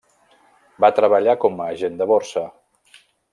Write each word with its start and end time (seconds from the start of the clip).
Va 0.85 0.89
treballar 0.99 1.35
com 1.43 1.61
a 1.61 1.67
agent 1.75 2.01
de 2.01 2.09
borsa. 2.13 2.45